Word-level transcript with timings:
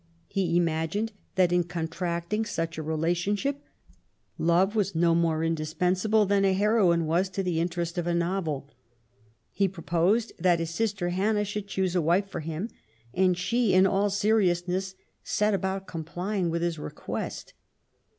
He 0.27 0.57
imagined 0.57 1.11
that 1.35 1.51
in 1.51 1.63
contracting 1.63 2.43
such 2.43 2.75
a 2.79 2.83
relationship^ 2.83 3.57
love 4.39 4.75
was 4.75 4.95
no 4.95 5.13
more 5.13 5.43
indispensable 5.43 6.25
than 6.25 6.43
a 6.43 6.53
heroine 6.53 7.05
was 7.05 7.29
to 7.29 7.43
the 7.43 7.59
interest 7.59 7.99
of 7.99 8.07
a 8.07 8.15
novel. 8.15 8.67
He 9.51 9.67
proposed 9.67 10.31
that 10.39 10.57
his 10.57 10.71
sister 10.71 11.09
Hannah 11.09 11.45
should 11.45 11.67
choose 11.67 11.95
a 11.95 12.01
wife 12.01 12.27
for 12.27 12.39
him: 12.39 12.69
and 13.13 13.37
she, 13.37 13.73
in 13.75 13.85
all 13.85 14.09
seriousness^ 14.09 14.95
set 15.23 15.53
about 15.53 15.85
complying 15.85 16.49
with 16.49 16.63
his 16.63 16.79
request. 16.79 17.53